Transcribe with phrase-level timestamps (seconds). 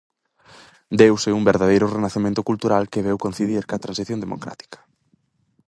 [1.01, 4.79] Deuse un verdadeiro renacemento cultural que veu coincidir coa transición democrática.